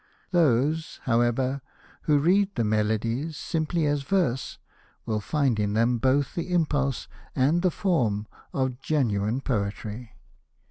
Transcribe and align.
Those, 0.31 0.99
however, 1.03 1.61
who 2.09 2.17
read 2.17 2.55
the 2.55 2.63
Melodies 2.63 3.37
simply 3.37 3.85
as 3.85 4.01
verse, 4.01 4.57
will 5.05 5.19
find 5.19 5.59
in 5.59 5.73
them 5.73 5.99
both 5.99 6.33
the 6.33 6.51
impulse 6.51 7.07
and 7.35 7.61
the 7.61 7.69
form 7.69 8.25
of 8.51 8.79
genuine 8.81 9.41
poetry. 9.41 10.13